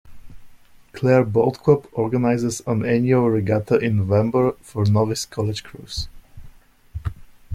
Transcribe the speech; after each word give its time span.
Clare 0.93 1.23
Boat 1.25 1.59
Club 1.61 1.85
organises 1.93 2.59
an 2.65 2.83
annual 2.83 3.29
regatta 3.29 3.77
in 3.77 3.97
November 3.97 4.53
for 4.53 4.83
novice 4.85 5.27
College 5.27 5.63
crews. 5.63 6.07